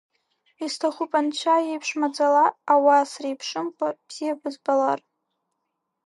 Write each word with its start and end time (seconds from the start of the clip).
Исҭахуп 0.65 1.11
Анцәа 1.19 1.55
иеиԥш 1.65 1.89
маӡала, 1.99 2.45
ауаа 2.73 3.05
среиԥшымкәа 3.11 3.87
бзиа 4.07 4.39
бызбалар… 4.39 4.99